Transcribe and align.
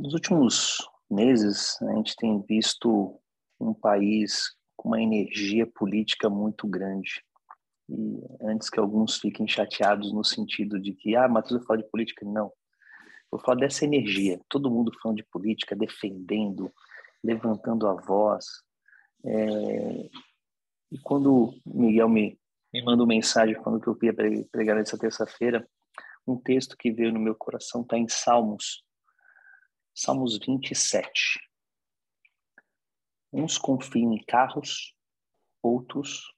Nos 0.00 0.14
últimos 0.14 0.78
meses, 1.10 1.76
a 1.82 1.94
gente 1.96 2.16
tem 2.16 2.40
visto 2.40 3.20
um 3.60 3.74
país 3.74 4.56
com 4.74 4.88
uma 4.88 5.02
energia 5.02 5.66
política 5.66 6.30
muito 6.30 6.66
grande. 6.66 7.22
E 7.86 8.18
antes 8.40 8.70
que 8.70 8.80
alguns 8.80 9.18
fiquem 9.18 9.46
chateados 9.46 10.10
no 10.10 10.24
sentido 10.24 10.80
de 10.80 10.94
que, 10.94 11.14
ah, 11.14 11.28
Matheus 11.28 11.62
fala 11.66 11.82
de 11.82 11.90
política, 11.90 12.24
não. 12.24 12.50
Vou 13.30 13.38
falar 13.42 13.60
dessa 13.60 13.84
energia, 13.84 14.40
todo 14.48 14.70
mundo 14.70 14.90
falando 15.02 15.18
de 15.18 15.24
política, 15.24 15.76
defendendo, 15.76 16.72
levantando 17.22 17.86
a 17.86 17.92
voz. 17.92 18.46
É... 19.22 20.08
E 20.92 20.98
quando 21.02 21.52
Miguel 21.66 22.08
me, 22.08 22.40
me 22.72 22.82
mandou 22.82 23.06
mensagem 23.06 23.54
falando 23.62 23.82
que 23.82 23.88
eu 23.88 23.98
ia 24.00 24.14
pregar 24.50 24.76
nessa 24.76 24.96
terça-feira, 24.96 25.68
um 26.26 26.38
texto 26.38 26.74
que 26.74 26.90
veio 26.90 27.12
no 27.12 27.20
meu 27.20 27.34
coração 27.34 27.82
está 27.82 27.98
em 27.98 28.08
Salmos, 28.08 28.82
Salmos 30.02 30.38
27. 30.38 31.38
Uns 33.30 33.58
confiam 33.58 34.14
em 34.14 34.24
carros, 34.24 34.96
outros 35.62 36.32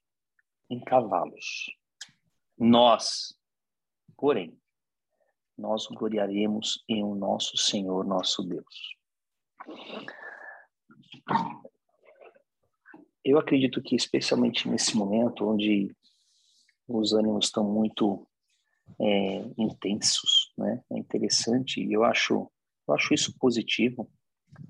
em 0.69 0.81
cavalos. 0.81 1.71
Nós, 2.59 3.39
porém, 4.17 4.61
nós 5.57 5.87
gloriaremos 5.87 6.83
em 6.89 7.05
o 7.05 7.15
nosso 7.15 7.57
Senhor, 7.57 8.05
nosso 8.05 8.43
Deus. 8.43 8.97
Eu 13.25 13.39
acredito 13.39 13.81
que, 13.81 13.95
especialmente 13.95 14.69
nesse 14.69 14.97
momento 14.97 15.49
onde 15.49 15.95
os 16.89 17.13
ânimos 17.13 17.45
estão 17.45 17.63
muito 17.63 18.27
é, 19.01 19.45
intensos, 19.57 20.53
né? 20.59 20.83
É 20.91 20.99
interessante 20.99 21.81
eu 21.93 22.03
acho 22.03 22.51
eu 22.87 22.95
acho 22.95 23.15
isso 23.15 23.37
positivo, 23.39 24.11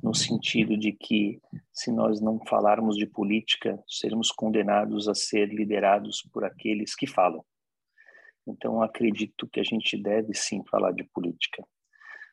no 0.02 0.14
sentido 0.14 0.76
de 0.76 0.92
que, 0.92 1.40
se 1.72 1.90
nós 1.90 2.20
não 2.20 2.38
falarmos 2.46 2.96
de 2.96 3.06
política, 3.06 3.82
seremos 3.88 4.30
condenados 4.30 5.08
a 5.08 5.14
ser 5.14 5.48
liderados 5.48 6.22
por 6.32 6.44
aqueles 6.44 6.94
que 6.94 7.06
falam. 7.06 7.44
Então, 8.46 8.82
acredito 8.82 9.48
que 9.48 9.60
a 9.60 9.64
gente 9.64 9.96
deve 10.00 10.34
sim 10.34 10.62
falar 10.70 10.92
de 10.92 11.04
política. 11.04 11.66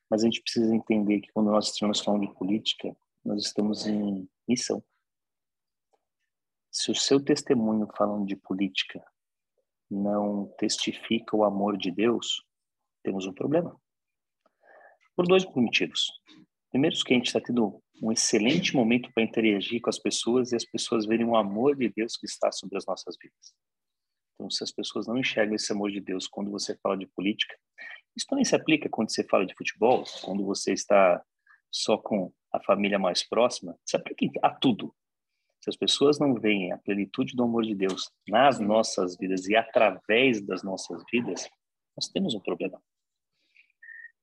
Mas 0.10 0.24
a 0.24 0.26
gente 0.26 0.42
precisa 0.42 0.74
entender 0.76 1.22
que 1.22 1.32
quando 1.32 1.52
nós 1.52 1.72
estamos 1.72 2.00
falando 2.00 2.28
de 2.28 2.34
política, 2.34 2.96
nós 3.24 3.46
estamos 3.46 3.86
em 3.86 4.28
missão. 4.48 4.84
Se 6.72 6.92
o 6.92 6.96
seu 6.96 7.24
testemunho 7.24 7.88
falando 7.96 8.26
de 8.26 8.36
política 8.36 9.04
não 9.90 10.48
testifica 10.58 11.36
o 11.36 11.44
amor 11.44 11.78
de 11.78 11.92
Deus, 11.92 12.44
temos 13.04 13.26
um 13.26 13.34
problema. 13.34 13.80
Por 15.20 15.28
dois 15.28 15.44
motivos. 15.54 16.08
Primeiro, 16.72 16.96
que 17.04 17.14
a 17.14 17.18
gente 17.18 17.26
está 17.26 17.42
tendo 17.42 17.84
um 18.02 18.10
excelente 18.10 18.74
momento 18.74 19.12
para 19.14 19.22
interagir 19.22 19.82
com 19.82 19.90
as 19.90 20.00
pessoas 20.00 20.54
e 20.54 20.56
as 20.56 20.64
pessoas 20.64 21.06
verem 21.06 21.26
o 21.26 21.36
amor 21.36 21.76
de 21.76 21.90
Deus 21.90 22.16
que 22.16 22.26
está 22.26 22.50
sobre 22.54 22.78
as 22.78 22.86
nossas 22.86 23.18
vidas. 23.22 23.54
Então, 24.36 24.50
se 24.50 24.64
as 24.64 24.72
pessoas 24.72 25.08
não 25.08 25.18
enxergam 25.18 25.56
esse 25.56 25.74
amor 25.74 25.92
de 25.92 26.00
Deus 26.00 26.26
quando 26.26 26.50
você 26.50 26.74
fala 26.82 26.96
de 26.96 27.06
política, 27.06 27.54
isso 28.16 28.28
também 28.30 28.46
se 28.46 28.56
aplica 28.56 28.88
quando 28.88 29.12
você 29.12 29.22
fala 29.26 29.46
de 29.46 29.54
futebol, 29.56 30.06
quando 30.24 30.46
você 30.46 30.72
está 30.72 31.22
só 31.70 31.98
com 31.98 32.32
a 32.54 32.64
família 32.64 32.98
mais 32.98 33.22
próxima, 33.22 33.78
se 33.86 33.98
aplica 33.98 34.26
a 34.42 34.52
tudo. 34.56 34.96
Se 35.60 35.70
as 35.70 35.76
pessoas 35.76 36.18
não 36.18 36.34
veem 36.34 36.72
a 36.72 36.78
plenitude 36.78 37.36
do 37.36 37.44
amor 37.44 37.66
de 37.66 37.76
Deus 37.76 38.10
nas 38.26 38.58
nossas 38.58 39.18
vidas 39.18 39.46
e 39.50 39.56
através 39.58 40.40
das 40.40 40.64
nossas 40.64 41.04
vidas, 41.12 41.50
nós 41.98 42.08
temos 42.08 42.34
um 42.34 42.40
problema 42.40 42.82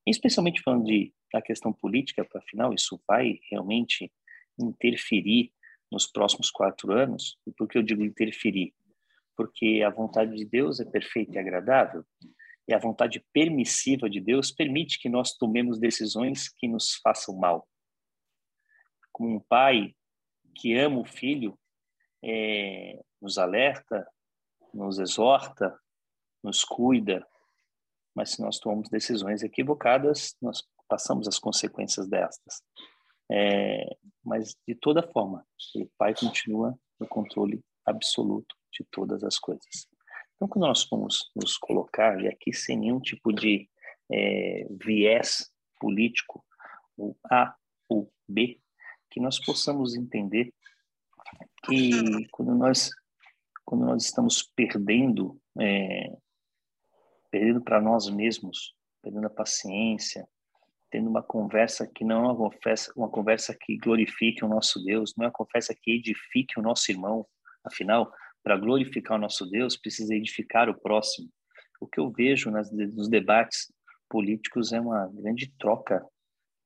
especialmente 0.09 0.61
falando 0.61 0.85
de 0.85 1.13
da 1.31 1.41
questão 1.41 1.73
política, 1.73 2.27
afinal, 2.35 2.73
isso 2.73 3.01
vai 3.07 3.39
realmente 3.51 4.11
interferir 4.59 5.51
nos 5.91 6.07
próximos 6.07 6.49
quatro 6.49 6.91
anos. 6.93 7.37
E 7.45 7.51
por 7.51 7.67
que 7.67 7.77
eu 7.77 7.83
digo 7.83 8.03
interferir? 8.03 8.73
Porque 9.35 9.83
a 9.85 9.89
vontade 9.89 10.35
de 10.35 10.45
Deus 10.45 10.79
é 10.79 10.85
perfeita 10.85 11.35
e 11.35 11.37
agradável, 11.37 12.03
e 12.67 12.73
a 12.73 12.79
vontade 12.79 13.23
permissiva 13.31 14.09
de 14.09 14.19
Deus 14.19 14.51
permite 14.51 14.99
que 14.99 15.07
nós 15.07 15.33
tomemos 15.37 15.79
decisões 15.79 16.49
que 16.49 16.67
nos 16.67 16.95
façam 16.95 17.35
mal. 17.37 17.67
Como 19.11 19.35
um 19.35 19.39
pai 19.39 19.95
que 20.55 20.77
ama 20.77 20.99
o 20.99 21.05
filho, 21.05 21.57
é, 22.23 22.99
nos 23.21 23.37
alerta, 23.37 24.05
nos 24.73 24.99
exorta, 24.99 25.79
nos 26.43 26.63
cuida, 26.63 27.25
mas 28.17 28.31
se 28.31 28.41
nós 28.41 28.57
tomamos 28.57 28.89
decisões 28.89 29.43
equivocadas, 29.43 30.35
nós 30.41 30.63
passamos 30.89 31.27
as 31.27 31.37
consequências 31.37 32.09
destas. 32.09 32.63
É, 33.31 33.95
mas, 34.25 34.55
de 34.67 34.73
toda 34.73 35.07
forma, 35.11 35.45
o 35.75 35.87
Pai 35.99 36.15
continua 36.15 36.75
no 36.99 37.07
controle 37.07 37.63
absoluto 37.85 38.55
de 38.73 38.83
todas 38.89 39.23
as 39.23 39.37
coisas. 39.37 39.87
Então, 40.35 40.47
quando 40.47 40.65
nós 40.65 40.87
vamos 40.89 41.29
nos 41.35 41.57
colocar, 41.59 42.19
e 42.19 42.27
aqui 42.27 42.51
sem 42.51 42.79
nenhum 42.79 42.99
tipo 42.99 43.31
de 43.31 43.69
é, 44.11 44.65
viés 44.83 45.51
político, 45.79 46.43
o 46.97 47.15
A 47.31 47.55
ou 47.87 48.11
B, 48.27 48.59
que 49.11 49.19
nós 49.19 49.39
possamos 49.39 49.95
entender 49.95 50.51
que 51.65 51.91
quando 52.31 52.55
nós, 52.55 52.89
quando 53.63 53.85
nós 53.85 54.05
estamos 54.05 54.41
perdendo 54.55 55.39
é, 55.59 56.17
perdendo 57.37 57.61
para 57.61 57.79
nós 57.79 58.09
mesmos, 58.09 58.73
perdendo 58.99 59.27
a 59.27 59.29
paciência, 59.29 60.27
tendo 60.89 61.07
uma 61.07 61.21
conversa 61.21 61.85
que 61.85 62.03
não 62.03 62.25
é 62.25 62.31
uma 62.31 62.35
conversa, 62.35 62.91
uma 62.95 63.09
conversa 63.09 63.55
que 63.55 63.77
glorifique 63.77 64.43
o 64.43 64.47
nosso 64.47 64.83
Deus, 64.83 65.13
não 65.15 65.25
é 65.25 65.27
uma 65.27 65.33
conversa 65.33 65.75
que 65.79 65.91
edifique 65.91 66.59
o 66.59 66.63
nosso 66.63 66.91
irmão. 66.91 67.27
Afinal, 67.63 68.11
para 68.43 68.57
glorificar 68.57 69.17
o 69.17 69.21
nosso 69.21 69.45
Deus, 69.45 69.77
precisa 69.77 70.15
edificar 70.15 70.67
o 70.67 70.79
próximo. 70.79 71.29
O 71.79 71.85
que 71.85 71.99
eu 71.99 72.09
vejo 72.09 72.49
nas, 72.49 72.71
nos 72.71 73.07
debates 73.07 73.71
políticos 74.09 74.73
é 74.73 74.81
uma 74.81 75.07
grande 75.13 75.53
troca 75.59 76.03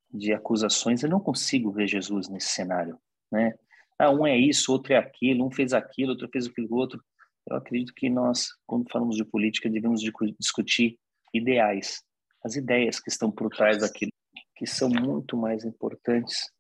de 0.09 0.31
acusações. 0.31 1.03
Eu 1.03 1.09
não 1.09 1.19
consigo 1.19 1.69
ver 1.69 1.87
Jesus 1.87 2.29
nesse 2.29 2.47
cenário, 2.47 2.97
né? 3.29 3.53
Ah, 3.99 4.09
um 4.09 4.25
é 4.25 4.37
isso, 4.37 4.71
outro 4.71 4.93
é 4.93 4.97
aquilo, 4.97 5.45
um 5.45 5.51
fez 5.51 5.73
aquilo, 5.73 6.11
outro 6.11 6.29
fez 6.31 6.47
aquilo 6.47 6.73
outro. 6.75 7.03
Eu 7.47 7.57
acredito 7.57 7.93
que 7.93 8.09
nós, 8.09 8.49
quando 8.65 8.89
falamos 8.89 9.15
de 9.15 9.25
política, 9.25 9.69
devemos 9.69 10.01
discutir 10.39 10.99
ideais, 11.33 12.03
as 12.43 12.55
ideias 12.55 12.99
que 12.99 13.09
estão 13.09 13.31
por 13.31 13.49
trás 13.49 13.79
daquilo, 13.79 14.11
que 14.55 14.65
são 14.65 14.89
muito 14.89 15.35
mais 15.35 15.63
importantes 15.63 16.51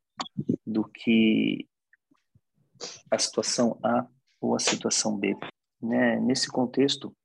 do 0.65 0.83
que 0.83 1.67
a 3.09 3.17
situação 3.17 3.79
A 3.83 4.07
ou 4.39 4.55
a 4.55 4.59
situação 4.59 5.17
B. 5.17 5.35
Né? 5.81 6.19
Nesse 6.19 6.47
contexto, 6.47 7.15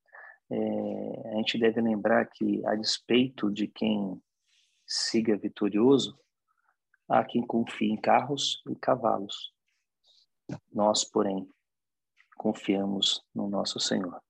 é, 0.50 1.31
a 1.33 1.37
gente 1.37 1.59
deve 1.59 1.81
lembrar 1.81 2.27
que, 2.27 2.65
a 2.67 2.75
despeito 2.75 3.50
de 3.50 3.67
quem 3.67 4.21
siga 4.87 5.37
vitorioso, 5.37 6.19
há 7.09 7.25
quem 7.25 7.44
confie 7.44 7.91
em 7.91 8.00
carros 8.00 8.62
e 8.69 8.77
cavalos. 8.77 9.53
Nós, 10.73 11.05
porém, 11.05 11.49
confiamos 12.36 13.24
no 13.34 13.48
nosso 13.48 13.80
Senhor. 13.80 14.20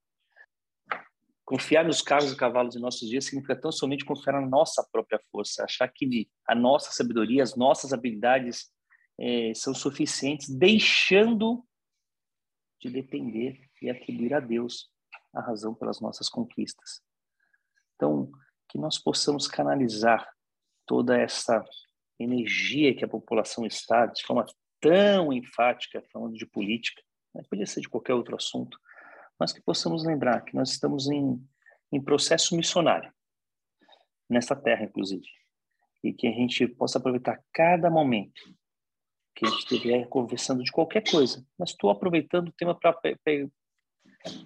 Confiar 1.45 1.85
nos 1.85 2.03
carros 2.03 2.33
e 2.33 2.37
cavalos 2.37 2.75
em 2.75 2.81
nossos 2.81 3.09
dias 3.09 3.25
significa 3.25 3.55
tão 3.55 3.71
somente 3.71 4.05
confiar 4.05 4.41
na 4.41 4.47
nossa 4.47 4.85
própria 4.91 5.21
força, 5.31 5.63
achar 5.63 5.89
que 5.89 6.29
a 6.47 6.55
nossa 6.55 6.91
sabedoria, 6.91 7.43
as 7.43 7.55
nossas 7.55 7.93
habilidades 7.93 8.71
é, 9.19 9.53
são 9.55 9.73
suficientes, 9.73 10.49
deixando 10.49 11.65
de 12.81 12.91
depender 12.91 13.61
e 13.81 13.89
atribuir 13.89 14.35
a 14.35 14.41
Deus 14.41 14.91
a 15.33 15.41
razão 15.41 15.75
pelas 15.75 16.01
nossas 16.01 16.29
conquistas. 16.29 17.01
Então, 17.95 18.31
que 18.69 18.79
nós 18.79 18.99
possamos 18.99 19.47
canalizar 19.47 20.29
toda 20.85 21.17
essa 21.17 21.65
energia 22.19 22.95
que 22.95 23.05
a 23.05 23.09
população 23.09 23.65
está, 23.65 24.07
de 24.07 24.25
forma 24.25 24.47
tão 24.81 25.33
enfática, 25.33 26.03
falando 26.13 26.35
de 26.35 26.47
política, 26.47 27.03
né? 27.37 27.43
podia 27.49 27.67
ser 27.67 27.81
de 27.81 27.89
qualquer 27.89 28.15
outro 28.15 28.35
assunto, 28.35 28.79
mas 29.39 29.53
que 29.53 29.61
possamos 29.61 30.05
lembrar 30.05 30.41
que 30.43 30.55
nós 30.55 30.71
estamos 30.71 31.09
em, 31.09 31.41
em 31.93 32.03
processo 32.03 32.57
missionário, 32.57 33.13
nessa 34.29 34.57
terra, 34.57 34.85
inclusive, 34.85 35.27
e 36.03 36.13
que 36.13 36.27
a 36.27 36.33
gente 36.33 36.67
possa 36.67 36.99
aproveitar 36.99 37.41
cada 37.53 37.91
momento 37.91 38.43
que 39.35 39.47
a 39.47 39.51
gente 39.51 39.75
estiver 39.75 40.09
conversando 40.09 40.65
de 40.65 40.73
qualquer 40.73 41.03
coisa, 41.09 41.47
mas 41.59 41.71
estou 41.71 41.91
aproveitando 41.91 42.49
o 42.49 42.53
tema 42.53 42.75
para 42.75 42.99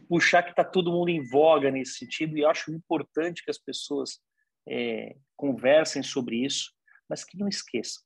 puxar 0.09 0.43
que 0.43 0.51
está 0.51 0.65
todo 0.65 0.93
mundo 0.93 1.09
em 1.09 1.25
voga 1.25 1.71
nesse 1.71 1.99
sentido 1.99 2.37
e 2.37 2.45
acho 2.45 2.73
importante 2.73 3.45
que 3.45 3.51
as 3.51 3.59
pessoas 3.59 4.21
é, 4.69 5.17
conversem 5.37 6.03
sobre 6.03 6.45
isso, 6.45 6.73
mas 7.09 7.25
que 7.25 7.39
não 7.39 7.49
esqueçam 7.49 8.03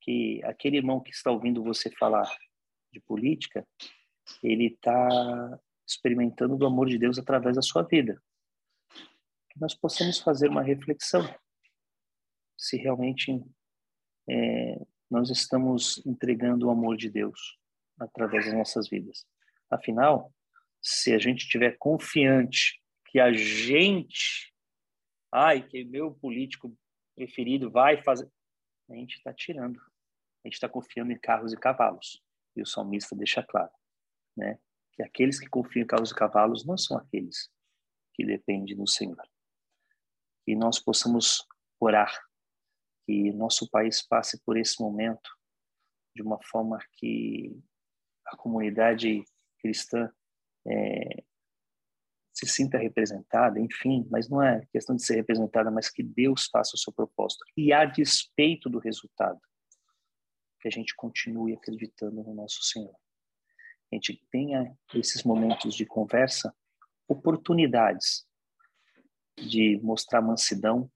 que 0.00 0.42
aquele 0.44 0.78
irmão 0.78 1.00
que 1.00 1.10
está 1.10 1.30
ouvindo 1.30 1.62
você 1.62 1.90
falar 1.90 2.28
de 2.92 3.00
política, 3.00 3.66
ele 4.42 4.66
está 4.66 5.60
experimentando 5.86 6.56
do 6.56 6.66
amor 6.66 6.88
de 6.88 6.98
Deus 6.98 7.18
através 7.18 7.56
da 7.56 7.62
sua 7.62 7.82
vida. 7.82 8.22
Que 9.50 9.60
nós 9.60 9.74
possamos 9.74 10.18
fazer 10.20 10.48
uma 10.48 10.62
reflexão 10.62 11.22
se 12.56 12.76
realmente 12.76 13.42
é, 14.28 14.78
nós 15.10 15.30
estamos 15.30 16.04
entregando 16.06 16.66
o 16.66 16.70
amor 16.70 16.96
de 16.96 17.08
Deus 17.08 17.58
através 17.98 18.44
das 18.44 18.54
nossas 18.54 18.88
vidas. 18.88 19.26
Afinal, 19.70 20.32
se 20.80 21.12
a 21.12 21.18
gente 21.18 21.44
estiver 21.44 21.76
confiante 21.78 22.80
que 23.06 23.18
a 23.18 23.32
gente, 23.32 24.54
ai, 25.32 25.66
que 25.66 25.84
meu 25.84 26.14
político 26.14 26.76
preferido 27.16 27.70
vai 27.70 28.02
fazer, 28.02 28.30
a 28.88 28.94
gente 28.94 29.16
está 29.16 29.32
tirando, 29.32 29.80
a 29.80 30.48
gente 30.48 30.54
está 30.54 30.68
confiando 30.68 31.12
em 31.12 31.18
carros 31.18 31.52
e 31.52 31.56
cavalos. 31.56 32.22
E 32.56 32.62
o 32.62 32.66
salmista 32.66 33.14
deixa 33.16 33.42
claro, 33.42 33.70
né, 34.36 34.58
que 34.92 35.02
aqueles 35.02 35.38
que 35.38 35.48
confiam 35.48 35.84
em 35.84 35.86
carros 35.86 36.10
e 36.10 36.14
cavalos 36.14 36.64
não 36.64 36.76
são 36.76 36.96
aqueles 36.96 37.50
que 38.14 38.24
dependem 38.24 38.76
do 38.76 38.88
Senhor. 38.88 39.22
Que 40.44 40.54
nós 40.54 40.78
possamos 40.78 41.46
orar, 41.78 42.12
que 43.06 43.32
nosso 43.32 43.68
país 43.70 44.02
passe 44.02 44.42
por 44.42 44.56
esse 44.56 44.80
momento 44.80 45.30
de 46.14 46.22
uma 46.22 46.38
forma 46.42 46.78
que 46.94 47.56
a 48.26 48.36
comunidade 48.36 49.24
cristã 49.60 50.12
é, 50.66 51.24
se 52.32 52.46
sinta 52.46 52.78
representada, 52.78 53.60
enfim, 53.60 54.06
mas 54.10 54.28
não 54.28 54.42
é 54.42 54.66
questão 54.72 54.96
de 54.96 55.04
ser 55.04 55.16
representada, 55.16 55.70
mas 55.70 55.90
que 55.90 56.02
Deus 56.02 56.46
faça 56.46 56.74
o 56.74 56.78
seu 56.78 56.92
propósito. 56.92 57.44
E 57.56 57.72
a 57.72 57.84
despeito 57.84 58.68
do 58.68 58.78
resultado, 58.78 59.40
que 60.60 60.68
a 60.68 60.70
gente 60.70 60.94
continue 60.94 61.54
acreditando 61.54 62.22
no 62.22 62.34
nosso 62.34 62.62
Senhor. 62.62 62.94
A 63.90 63.96
gente 63.96 64.22
tenha 64.30 64.76
esses 64.94 65.24
momentos 65.24 65.74
de 65.74 65.84
conversa, 65.84 66.54
oportunidades 67.08 68.26
de 69.36 69.80
mostrar 69.82 70.20
mansidão, 70.20 70.90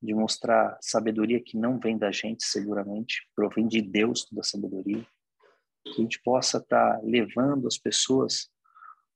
de 0.00 0.14
mostrar 0.14 0.78
sabedoria 0.80 1.42
que 1.42 1.56
não 1.56 1.78
vem 1.78 1.98
da 1.98 2.12
gente, 2.12 2.44
seguramente, 2.44 3.28
provém 3.34 3.66
de 3.66 3.82
Deus 3.82 4.24
toda 4.24 4.42
a 4.42 4.44
sabedoria, 4.44 5.04
que 5.82 5.90
a 5.90 6.02
gente 6.02 6.20
possa 6.22 6.58
estar 6.58 6.98
tá 6.98 7.00
levando 7.02 7.66
as 7.66 7.76
pessoas, 7.76 8.48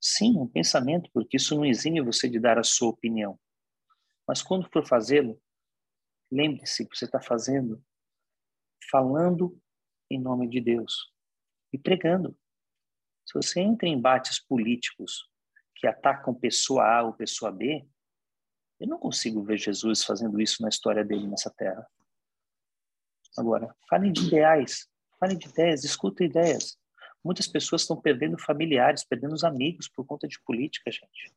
sim, 0.00 0.36
um 0.36 0.48
pensamento, 0.48 1.08
porque 1.12 1.36
isso 1.36 1.54
não 1.54 1.64
exime 1.64 2.00
você 2.00 2.28
de 2.28 2.40
dar 2.40 2.58
a 2.58 2.64
sua 2.64 2.88
opinião. 2.88 3.38
Mas 4.26 4.42
quando 4.42 4.68
for 4.72 4.84
fazê-lo, 4.84 5.40
lembre-se 6.30 6.88
que 6.88 6.96
você 6.96 7.04
está 7.04 7.20
fazendo, 7.20 7.80
falando 8.90 9.58
em 10.10 10.20
nome 10.20 10.48
de 10.48 10.60
Deus 10.60 11.12
e 11.72 11.78
pregando. 11.78 12.36
Se 13.24 13.34
você 13.34 13.60
entra 13.60 13.88
em 13.88 13.94
embates 13.94 14.38
políticos 14.40 15.28
que 15.76 15.86
atacam 15.86 16.34
pessoa 16.34 16.84
A 16.84 17.02
ou 17.02 17.12
pessoa 17.12 17.50
B, 17.50 17.86
eu 18.78 18.86
não 18.86 18.98
consigo 18.98 19.42
ver 19.42 19.58
Jesus 19.58 20.04
fazendo 20.04 20.40
isso 20.40 20.62
na 20.62 20.68
história 20.68 21.04
dele 21.04 21.26
nessa 21.26 21.50
terra. 21.50 21.86
Agora, 23.38 23.74
falem 23.88 24.12
de 24.12 24.26
ideais, 24.26 24.88
falem 25.18 25.38
de 25.38 25.48
ideias, 25.48 25.82
discutam 25.82 26.26
ideias. 26.26 26.76
Muitas 27.24 27.46
pessoas 27.46 27.82
estão 27.82 28.00
perdendo 28.00 28.36
familiares, 28.36 29.04
perdendo 29.04 29.34
os 29.34 29.44
amigos 29.44 29.88
por 29.88 30.04
conta 30.04 30.26
de 30.26 30.40
política, 30.42 30.90
gente. 30.90 31.32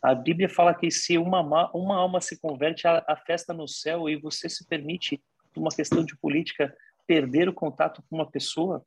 A 0.00 0.14
Bíblia 0.14 0.48
fala 0.48 0.74
que 0.74 0.90
se 0.90 1.18
uma, 1.18 1.40
uma 1.74 1.96
alma 1.96 2.20
se 2.20 2.38
converte, 2.38 2.86
a 2.86 3.16
festa 3.26 3.52
no 3.52 3.66
céu 3.66 4.08
e 4.08 4.16
você 4.16 4.48
se 4.48 4.66
permite, 4.66 5.22
por 5.54 5.60
uma 5.60 5.70
questão 5.70 6.04
de 6.04 6.16
política, 6.16 6.76
perder 7.06 7.48
o 7.48 7.54
contato 7.54 8.02
com 8.02 8.16
uma 8.16 8.30
pessoa, 8.30 8.84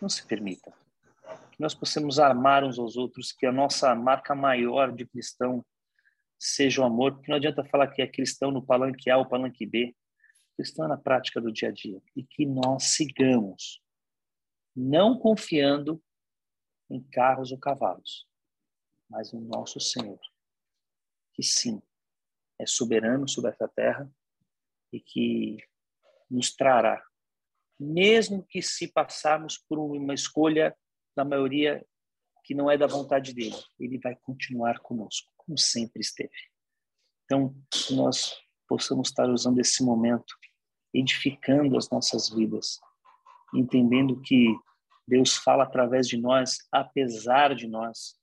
não 0.00 0.08
se 0.08 0.24
permita. 0.26 0.72
Que 1.52 1.60
nós 1.60 1.74
possamos 1.74 2.18
amar 2.18 2.62
uns 2.62 2.78
aos 2.78 2.96
outros, 2.96 3.32
que 3.32 3.46
a 3.46 3.52
nossa 3.52 3.94
marca 3.94 4.34
maior 4.34 4.92
de 4.92 5.06
cristão 5.06 5.64
seja 6.38 6.82
o 6.82 6.84
amor, 6.84 7.14
porque 7.14 7.30
não 7.30 7.36
adianta 7.36 7.64
falar 7.64 7.86
que 7.88 8.02
é 8.02 8.06
cristão 8.06 8.50
no 8.50 8.64
palanque 8.64 9.08
A 9.10 9.16
ou 9.16 9.26
palanque 9.26 9.64
B, 9.64 9.94
cristão 10.56 10.84
é 10.84 10.88
na 10.88 10.98
prática 10.98 11.40
do 11.40 11.52
dia 11.52 11.68
a 11.68 11.72
dia, 11.72 12.02
e 12.14 12.22
que 12.22 12.44
nós 12.44 12.84
sigamos, 12.84 13.80
não 14.74 15.16
confiando 15.16 16.02
em 16.90 17.00
carros 17.00 17.52
ou 17.52 17.58
cavalos, 17.58 18.26
mas 19.08 19.32
no 19.32 19.40
nosso 19.40 19.80
Senhor, 19.80 20.18
que 21.32 21.42
sim, 21.42 21.80
é 22.58 22.66
soberano 22.66 23.28
sobre 23.28 23.50
essa 23.50 23.68
terra 23.68 24.10
e 24.92 25.00
que 25.00 25.56
nos 26.30 26.54
trará, 26.54 27.02
mesmo 27.78 28.44
que 28.44 28.62
se 28.62 28.88
passarmos 28.88 29.58
por 29.58 29.78
uma 29.78 30.14
escolha 30.14 30.76
da 31.16 31.24
maioria 31.24 31.84
que 32.44 32.54
não 32.54 32.70
é 32.70 32.76
da 32.76 32.86
vontade 32.86 33.32
dele, 33.34 33.56
ele 33.78 33.98
vai 33.98 34.16
continuar 34.16 34.78
conosco 34.80 35.32
como 35.36 35.58
sempre 35.58 36.00
esteve. 36.00 36.32
Então, 37.24 37.54
que 37.70 37.94
nós 37.94 38.36
possamos 38.68 39.08
estar 39.08 39.28
usando 39.28 39.60
esse 39.60 39.82
momento, 39.82 40.34
edificando 40.94 41.76
as 41.76 41.88
nossas 41.90 42.28
vidas, 42.28 42.78
entendendo 43.54 44.20
que 44.20 44.56
Deus 45.06 45.36
fala 45.36 45.64
através 45.64 46.08
de 46.08 46.16
nós, 46.16 46.58
apesar 46.70 47.54
de 47.54 47.66
nós, 47.66 48.14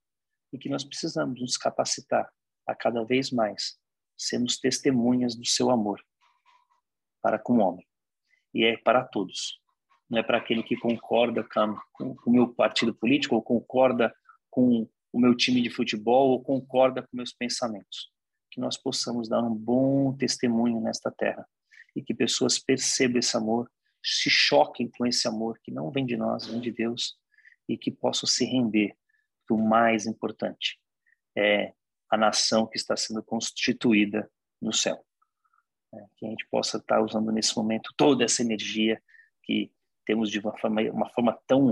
e 0.51 0.57
que 0.57 0.69
nós 0.69 0.83
precisamos 0.83 1.39
nos 1.39 1.57
capacitar 1.57 2.31
a 2.68 2.75
cada 2.75 3.04
vez 3.04 3.31
mais 3.31 3.77
sermos 4.18 4.57
testemunhas 4.57 5.36
do 5.36 5.45
seu 5.45 5.69
amor 5.69 6.04
para 7.21 7.39
com 7.39 7.57
o 7.57 7.60
homem. 7.60 7.86
E 8.54 8.66
é 8.66 8.77
para 8.77 9.04
todos. 9.04 9.60
Não 10.10 10.19
é 10.19 10.24
para 10.24 10.38
aquele 10.38 10.63
que 10.63 10.75
concorda 10.75 11.44
com, 11.44 12.16
o 12.25 12.31
meu 12.31 12.54
partido 12.54 12.94
político 12.94 13.36
ou 13.36 13.42
concorda 13.42 14.13
com 14.50 14.89
o 15.12 15.19
meu 15.19 15.36
time 15.36 15.62
de 15.62 15.69
futebol 15.69 16.31
ou 16.31 16.44
concorda 16.44 17.01
com 17.01 17.18
meus 17.18 17.33
pensamentos. 17.33 18.12
Que 18.51 18.60
nós 18.60 18.77
possamos 18.77 19.30
dar 19.30 19.44
um 19.44 19.54
bom 19.54 20.16
testemunho 20.18 20.81
nesta 20.81 21.12
terra 21.12 21.48
e 21.95 22.01
que 22.01 22.13
pessoas 22.13 22.57
percebam 22.57 23.19
esse 23.19 23.36
amor, 23.38 23.69
se 24.04 24.30
choquem 24.30 24.89
com 24.89 25.06
esse 25.06 25.27
amor 25.27 25.60
que 25.62 25.72
não 25.72 25.92
vem 25.92 26.06
de 26.06 26.15
nós, 26.15 26.48
vem 26.48 26.60
de 26.60 26.72
Deus 26.72 27.18
e 27.68 27.77
que 27.77 27.92
possam 27.92 28.27
se 28.27 28.45
render. 28.45 28.95
O 29.50 29.57
mais 29.57 30.06
importante 30.06 30.80
é 31.36 31.74
a 32.10 32.18
nação 32.18 32.68
que 32.68 32.77
está 32.77 32.95
sendo 32.95 33.24
constituída 33.24 34.30
no 34.62 34.72
céu. 34.72 35.04
É, 35.94 35.97
que 36.18 36.25
a 36.25 36.30
gente 36.30 36.47
possa 36.51 36.77
estar 36.77 37.01
usando 37.01 37.31
nesse 37.31 37.56
momento 37.57 37.91
toda 37.97 38.24
essa 38.24 38.44
energia 38.44 39.01
que 39.44 39.71
temos 40.06 40.30
de 40.30 40.39
uma 40.39 40.56
forma, 40.57 40.81
uma 40.91 41.09
forma 41.09 41.39
tão 41.47 41.71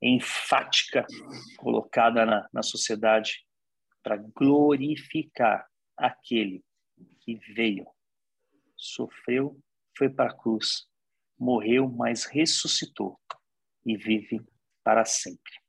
enfática 0.00 1.04
colocada 1.58 2.24
na, 2.24 2.48
na 2.52 2.62
sociedade 2.62 3.44
para 4.02 4.16
glorificar 4.16 5.66
aquele 5.96 6.64
que 7.20 7.36
veio, 7.54 7.86
sofreu, 8.76 9.58
foi 9.96 10.08
para 10.08 10.30
a 10.30 10.36
cruz, 10.36 10.86
morreu, 11.38 11.88
mas 11.88 12.24
ressuscitou 12.24 13.18
e 13.84 13.96
vive 13.96 14.40
para 14.84 15.04
sempre. 15.04 15.65